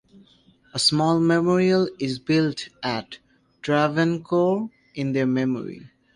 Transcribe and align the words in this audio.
A 0.73 0.79
small 0.79 1.19
memorial 1.19 1.87
is 1.99 2.17
built 2.17 2.69
at 2.81 3.19
Travancore 3.61 4.71
in 4.95 5.11
their 5.11 5.27
memory. 5.27 5.91